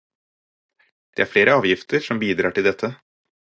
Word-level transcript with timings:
Det 1.15 1.21
er 1.25 1.31
flere 1.35 1.55
avgifter 1.59 2.05
som 2.09 2.25
bidrar 2.25 2.57
til 2.59 2.71
dette. 2.73 2.95